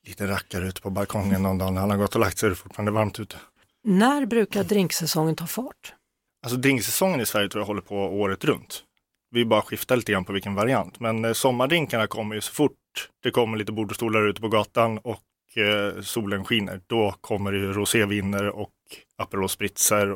[0.07, 2.51] liten rackare ute på balkongen någon dag när han har gått och lagt sig är
[2.51, 3.37] det fortfarande varmt ute.
[3.85, 5.95] När brukar drinksäsongen ta fart?
[6.43, 8.85] Alltså drinksäsongen i Sverige tror jag håller på året runt.
[9.31, 11.01] Vi bara skiftar lite grann på vilken variant.
[11.01, 12.75] Men eh, sommardrinkarna kommer ju så fort
[13.23, 16.81] det kommer lite bord och stolar ute på gatan och eh, solen skiner.
[16.87, 18.71] Då kommer det ju roséviner och
[19.17, 19.49] Aperol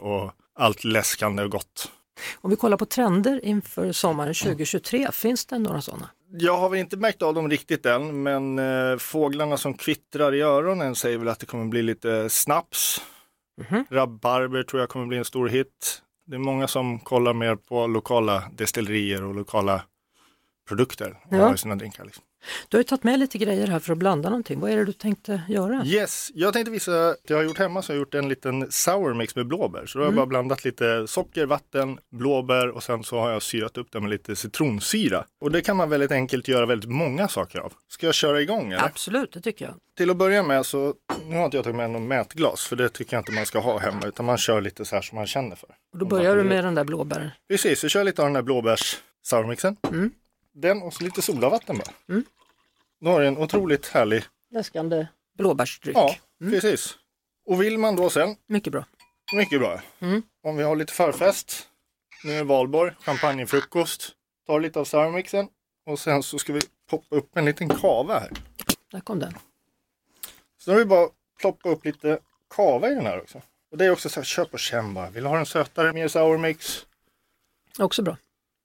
[0.01, 1.93] och allt läskande och gott.
[2.41, 6.11] Om vi kollar på trender inför sommaren 2023, finns det några sådana?
[6.31, 10.41] Jag har väl inte märkt av dem riktigt än, men eh, fåglarna som kvittrar i
[10.41, 13.01] öronen säger väl att det kommer bli lite snaps.
[13.91, 16.03] Rabarber tror jag kommer bli en stor hit.
[16.27, 19.83] Det är många som kollar mer på lokala destillerier och lokala
[20.69, 21.57] produkter och Ja.
[21.57, 22.05] sina drinkar.
[22.05, 22.25] Liksom.
[22.69, 24.61] Du har ju tagit med lite grejer här för att blanda någonting.
[24.61, 25.83] Vad är det du tänkte göra?
[25.85, 28.73] Yes, jag tänkte visa att jag har gjort hemma så har jag gjort en liten
[28.73, 29.87] sour mix med blåbär.
[29.87, 30.17] Så då har jag Mm.
[30.17, 34.11] bara blandat lite socker, vatten, blåbär och sen så har jag syrat upp det med
[34.11, 35.25] lite citronsyra.
[35.41, 37.73] Och det kan man väldigt enkelt göra väldigt många saker av.
[37.89, 38.85] Ska jag köra igång eller?
[38.85, 39.75] Absolut, det tycker jag.
[39.97, 40.95] Till att börja med så,
[41.27, 43.59] nu har inte jag tagit med någon mätglas för det tycker jag inte man ska
[43.59, 45.69] ha hemma utan man kör lite så här som man känner för.
[45.93, 47.31] Och då börjar du med den där blåbären.
[47.49, 49.77] Precis, jag kör lite av den där blåbärs sourmixen.
[49.91, 50.11] Mm.
[50.55, 52.23] Den och så lite sodavatten bara.
[53.01, 55.07] Då har du en otroligt härlig, Läskande
[55.39, 55.97] blåbärsdryck.
[55.97, 56.99] ja precis.
[57.47, 58.85] Och vill man då sen, Mycket bra.
[59.33, 59.81] mycket bra.
[60.01, 60.23] Mm.
[60.43, 61.69] Om vi har lite förfest,
[62.25, 64.11] nu är valborg, champagnefrukost,
[64.47, 65.49] tar lite av sourmixen
[65.87, 66.61] och sen så ska vi
[66.91, 68.31] poppa upp en liten kava här.
[68.91, 69.35] Där kom den.
[70.59, 71.09] Så då har vi bara
[71.41, 72.19] ploppa upp lite
[72.51, 73.43] kava i den här också.
[73.71, 75.11] Och det är också så här, köp och känn bara.
[75.11, 76.87] Vill du ha den sötare, mer sour mix?
[77.79, 78.17] Också bra.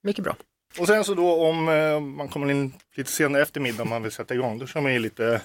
[0.02, 0.36] Mycket bra.
[0.78, 4.02] Och sen så då om eh, man kommer in lite senare efter middag om man
[4.02, 5.42] vill sätta igång, då kör man i lite,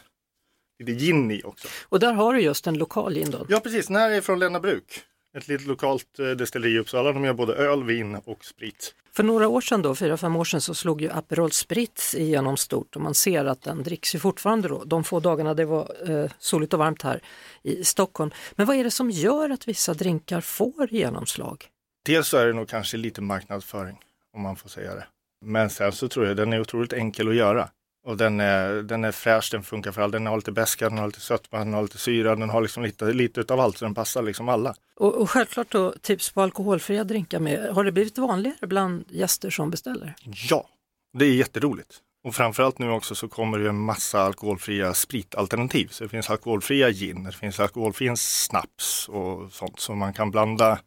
[0.79, 1.67] lite gin i också.
[1.89, 3.45] Och där har du just en lokal gin då.
[3.49, 5.03] Ja precis, den här är från Länna Bruk.
[5.37, 7.11] Ett litet lokalt eh, destilleri i Uppsala.
[7.11, 8.95] De gör både öl, vin och sprit.
[9.11, 12.57] För några år sedan då, fyra, fem år sedan, så slog ju Aperol Spritz igenom
[12.57, 16.09] stort och man ser att den dricks ju fortfarande då, de få dagarna det var
[16.09, 17.21] eh, soligt och varmt här
[17.63, 18.31] i Stockholm.
[18.55, 21.65] Men vad är det som gör att vissa drinkar får genomslag?
[22.05, 23.99] Dels så är det nog kanske lite marknadsföring,
[24.33, 25.05] om man får säga det.
[25.43, 27.69] Men sen så tror jag den är otroligt enkel att göra.
[28.05, 30.11] Och den är, den är fräsch, den funkar för alla.
[30.11, 32.83] Den har lite beska, den har lite sötma, den har lite syra, den har liksom
[32.83, 34.75] lite, lite utav allt så den passar liksom alla.
[34.95, 37.69] Och, och självklart då tips på alkoholfria drinkar med.
[37.69, 40.13] Har det blivit vanligare bland gäster som beställer?
[40.49, 40.67] Ja,
[41.13, 42.01] det är jätteroligt.
[42.23, 45.87] Och framförallt nu också så kommer det en massa alkoholfria spritalternativ.
[45.87, 49.79] Så det finns alkoholfria gin, det finns alkoholfri snaps och sånt.
[49.79, 50.79] Så man kan blanda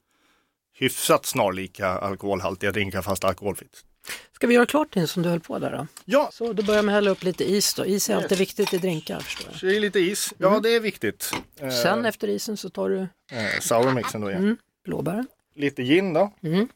[0.79, 3.85] hyfsat snarlika alkoholhaltiga drinkar fast alkoholfritt.
[4.33, 5.87] Ska vi göra klart din som du höll på där då?
[6.05, 6.31] Ja.
[6.33, 7.85] Så då börjar med att hälla upp lite is då.
[7.87, 8.23] Is är Yes.
[8.23, 9.61] alltid viktigt i drinkar förstår jag.
[9.61, 10.35] Så det är lite is.
[10.39, 11.31] Ja, det är viktigt.
[11.61, 14.43] Eh, Sen efter isen så tar du eh, sourmixen då igen.
[14.43, 15.27] mm, blåbären.
[15.55, 16.33] Lite gin då.
[16.43, 16.69] Mm.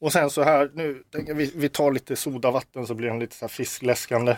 [0.00, 1.02] Och sen så här, nu
[1.34, 4.36] vi, vi tar lite sodavatten så blir den lite så här fiskläskande.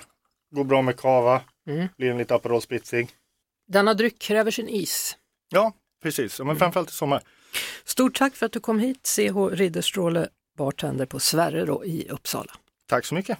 [0.55, 1.89] Går bra med kava, Mm.
[1.97, 3.09] blir den lite Aperol spritsig.
[3.69, 5.17] Denna dryck kräver sin is.
[5.49, 6.41] Ja, precis.
[6.41, 7.23] Men framförallt i sommar.
[7.85, 12.53] Stort tack för att du kom hit, CH Ridderstråle, bartender på Sverre då, i Uppsala.
[12.89, 13.39] Tack så mycket.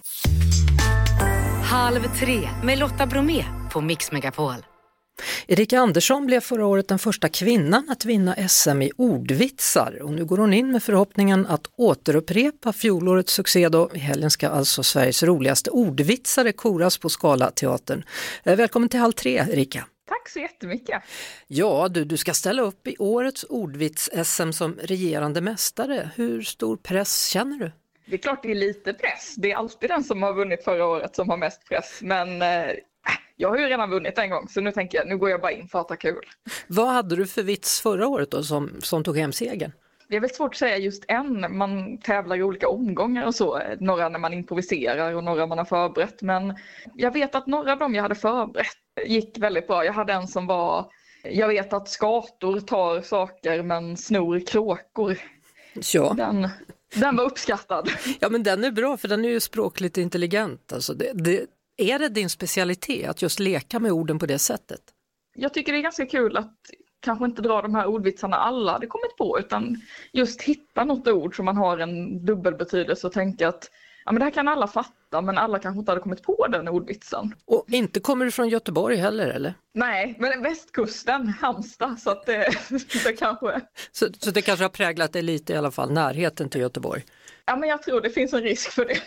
[1.63, 4.55] Halv tre med Lotta Bromé på Mix Megapol.
[5.47, 10.25] Erika Andersson blev förra året den första kvinnan att vinna SM i ordvitsar och nu
[10.25, 13.89] går hon in med förhoppningen att återupprepa fjolårets succé då.
[13.93, 18.03] I helgen ska alltså Sveriges roligaste ordvitsare koras på Skala teatern.
[18.43, 19.85] Eh, Välkommen till Halv tre Erika.
[20.07, 21.03] Tack så jättemycket.
[21.47, 26.09] Ja du, du ska ställa upp i årets ordvits-SM som regerande mästare.
[26.15, 27.71] Hur stor press känner du?
[28.05, 29.35] Det är klart det är lite press.
[29.37, 31.99] Det är alltid den som har vunnit förra året som har mest press.
[32.01, 32.71] Men eh,
[33.35, 35.51] jag har ju redan vunnit en gång så nu tänker jag nu går jag bara
[35.51, 36.25] in för att ha kul.
[36.67, 39.71] Vad hade du för vits förra året då som, som tog hem segern?
[40.09, 41.57] Det är väl svårt att säga just en.
[41.57, 43.61] Man tävlar i olika omgångar och så.
[43.79, 46.21] Några när man improviserar och några man har förberett.
[46.21, 46.55] Men
[46.95, 48.67] jag vet att några av dem jag hade förberett
[49.05, 49.85] gick väldigt bra.
[49.85, 50.91] Jag hade en som var
[51.23, 55.17] jag vet att skator tar saker men snor kråkor.
[55.93, 56.13] Ja.
[56.17, 56.49] Den,
[56.95, 57.89] den var uppskattad.
[58.19, 60.73] Ja men den är bra för den är ju språkligt intelligent.
[60.73, 61.45] Alltså det, det,
[61.77, 64.81] är det din specialitet att just leka med orden på det sättet?
[65.35, 66.55] Jag tycker det är ganska kul att
[66.99, 69.81] kanske inte dra de här ordvitsarna alla hade kommit på utan
[70.11, 73.69] just hitta något ord som man har en dubbelbetydelse och tänka att
[74.07, 76.67] ja, men det här kan alla fatta men alla kanske inte hade kommit på den
[76.67, 77.35] ordvitsen.
[77.45, 79.53] Och inte kommer du från Göteborg heller eller?
[79.73, 82.49] Nej, men västkusten, Halmstad, så att det,
[83.03, 83.61] det kanske...
[83.91, 87.03] Så, så det kanske har präglat dig lite i alla fall, närheten till Göteborg.
[87.45, 89.01] Ja, men jag tror det finns en risk för det.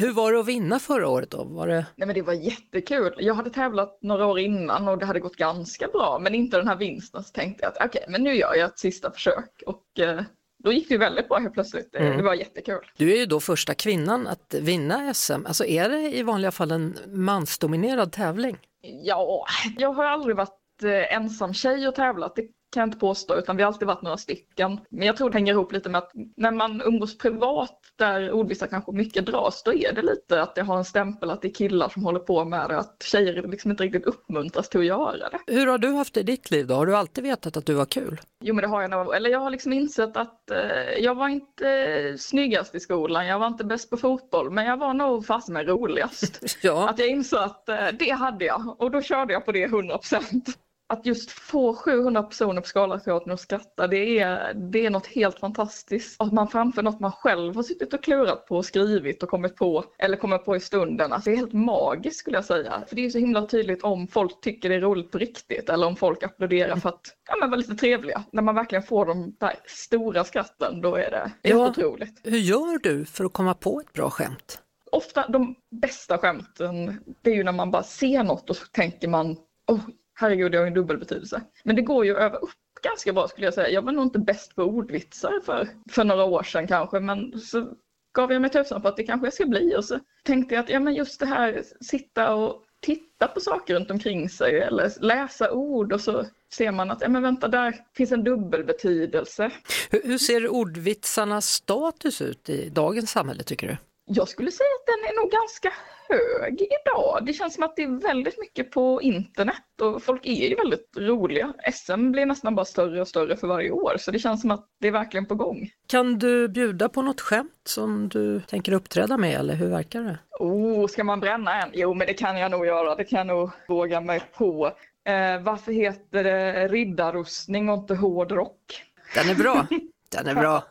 [0.00, 1.44] Hur var det att vinna förra året då?
[1.44, 1.86] Var det...
[1.96, 3.14] Nej, men det var jättekul.
[3.18, 6.68] Jag hade tävlat några år innan och det hade gått ganska bra, men inte den
[6.68, 7.24] här vinsten.
[7.24, 10.22] Så tänkte jag att okej, men nu gör jag ett sista försök och eh,
[10.64, 11.92] då gick det väldigt bra helt plötsligt.
[11.92, 12.16] Det, Mm.
[12.16, 12.78] det var jättekul.
[12.96, 15.46] Du är ju då första kvinnan att vinna SM.
[15.46, 18.56] Alltså är det i vanliga fall en mansdominerad tävling?
[19.04, 19.46] Ja,
[19.78, 23.56] jag har aldrig varit eh, ensam tjej och tävlat, det kan jag inte påstå, utan
[23.56, 24.80] vi har alltid varit några stycken.
[24.88, 28.66] Men jag tror det hänger ihop lite med att när man umgås privat, där ordvitsar
[28.66, 31.54] kanske mycket dras, då är det lite att det har en stämpel att det är
[31.54, 35.28] killar som håller på med det, att tjejer liksom inte riktigt uppmuntras till att göra
[35.30, 35.38] det.
[35.46, 36.74] Hur har du haft det i ditt liv då?
[36.74, 38.20] Har du alltid vetat att du var kul?
[38.40, 40.58] Jo men det har jag nog, eller jag har liksom insett att eh,
[40.98, 44.76] jag var inte eh, snyggast i skolan, jag var inte bäst på fotboll, men jag
[44.76, 46.40] var nog fasen med roligast.
[46.62, 46.88] Ja.
[46.88, 50.54] Att jag insåg att eh, det hade jag och då körde jag på det 100%.
[50.90, 55.38] Att just få 700 personer på Scalateatern att skratta, det är, det är något helt
[55.38, 56.20] fantastiskt.
[56.20, 59.56] Att man framför något man själv har suttit och klurat på och skrivit och kommit
[59.56, 61.12] på, eller kommit på i stunden.
[61.12, 62.82] Alltså det är helt magiskt skulle jag säga.
[62.88, 65.86] För det är så himla tydligt om folk tycker det är roligt på riktigt eller
[65.86, 68.24] om folk applåderar för att ja, men vara lite trevliga.
[68.32, 71.68] När man verkligen får de där stora skratten, då är det helt Ja.
[71.68, 72.20] otroligt.
[72.24, 74.62] Hur gör du för att komma på ett bra skämt?
[74.92, 79.08] ofta de bästa skämten, det är ju när man bara ser något och så tänker
[79.08, 79.36] man,
[79.66, 79.80] oh,
[80.20, 81.42] herregud, det har ju en dubbelbetydelse.
[81.62, 82.50] Men det går ju att öva upp
[82.82, 83.68] ganska bra skulle jag säga.
[83.70, 87.72] Jag var nog inte bäst på ordvitsar för, för några år sedan kanske, men så
[88.12, 90.64] gav jag mig tusan på att det kanske jag ska bli och så tänkte jag
[90.64, 94.92] att ja, men just det här sitta och titta på saker runt omkring sig eller
[95.00, 99.50] läsa ord och så ser man att ja, men vänta, där finns en dubbelbetydelse.
[99.90, 103.76] Hur, hur ser ordvitsarnas status ut i dagens samhälle tycker du?
[104.12, 105.72] Jag skulle säga att den är nog ganska
[106.08, 107.26] hög idag.
[107.26, 110.96] Det känns som att det är väldigt mycket på internet och folk är ju väldigt
[110.96, 111.52] roliga.
[111.72, 114.66] SM blir nästan bara större och större för varje år så det känns som att
[114.80, 115.70] det är verkligen på gång.
[115.86, 120.18] Kan du bjuda på något skämt som du tänker uppträda med eller hur verkar det?
[120.38, 121.70] Oh, ska man bränna en?
[121.72, 122.94] Jo, men det kan jag nog göra.
[122.94, 124.66] Det kan jag nog våga mig på.
[125.06, 128.84] Eh, varför heter det riddarrustning och inte hårdrock?
[129.14, 129.66] Den är bra.
[130.10, 130.64] Den är bra.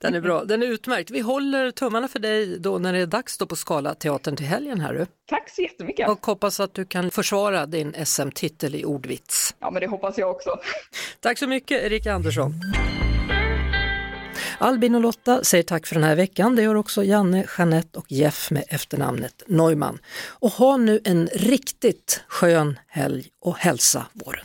[0.00, 1.10] Den är bra, den är utmärkt.
[1.10, 4.46] Vi håller tummarna för dig då när det är dags då på Skala teatern till
[4.46, 5.06] helgen här du.
[5.28, 6.08] Tack så jättemycket.
[6.08, 9.54] Och hoppas att du kan försvara din SM-titel i ordvits.
[9.58, 10.50] Ja, men det hoppas jag också.
[11.20, 12.54] Tack så mycket Erika Andersson.
[14.58, 16.56] Albin och Lotta säger tack för den här veckan.
[16.56, 19.98] Det gör också Janne, Jeanette och Jeff med efternamnet Neumann.
[20.28, 24.44] Och ha nu en riktigt skön helg och hälsa våren.